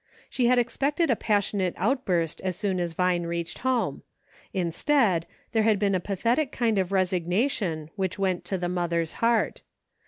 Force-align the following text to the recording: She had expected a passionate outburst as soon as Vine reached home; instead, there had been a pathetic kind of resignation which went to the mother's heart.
She 0.31 0.47
had 0.47 0.57
expected 0.57 1.11
a 1.11 1.15
passionate 1.15 1.75
outburst 1.77 2.41
as 2.41 2.55
soon 2.55 2.79
as 2.79 2.93
Vine 2.93 3.27
reached 3.27 3.59
home; 3.59 4.01
instead, 4.51 5.27
there 5.51 5.61
had 5.61 5.77
been 5.77 5.93
a 5.93 5.99
pathetic 5.99 6.51
kind 6.51 6.79
of 6.79 6.91
resignation 6.91 7.91
which 7.95 8.17
went 8.17 8.43
to 8.45 8.57
the 8.57 8.67
mother's 8.67 9.13
heart. 9.21 9.61